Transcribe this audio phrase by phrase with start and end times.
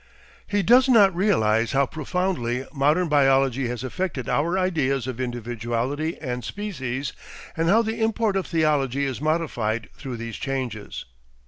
[0.47, 6.43] He does not realise how profoundly modern biology has affected our ideas of individuality and
[6.43, 7.13] species,
[7.55, 11.05] and how the import of theology is modified through these changes.